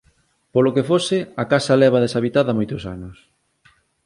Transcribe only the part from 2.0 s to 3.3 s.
deshabitada moitos anos.